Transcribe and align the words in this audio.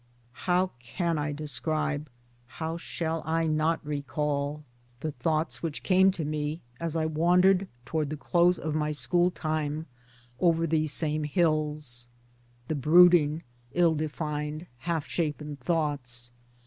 How 0.49 0.71
can 0.79 1.19
I 1.19 1.31
describe, 1.31 2.09
how. 2.57 2.75
shall 2.75 3.21
I 3.23 3.45
not 3.45 3.85
recall, 3.85 4.63
the 5.01 5.11
28 5.11 5.11
MY 5.11 5.11
DAYS 5.11 5.13
AND 5.13 5.21
DREAMS 5.21 5.23
thoughts 5.23 5.61
which 5.61 5.83
came 5.83 6.11
to 6.11 6.25
me 6.25 6.61
as 6.79 6.95
I 6.95 7.05
wandered, 7.05 7.67
towards 7.85 8.09
the 8.09 8.17
close 8.17 8.57
of 8.57 8.73
my 8.73 8.91
school 8.93 9.29
time, 9.29 9.85
over 10.39 10.65
these 10.65 10.91
same 10.91 11.23
hills 11.23 12.09
the 12.67 12.73
brooding 12.73 13.43
ill 13.73 13.93
defined, 13.93 14.65
half 14.79 15.05
shapen 15.05 15.55
thoughts? 15.55 16.31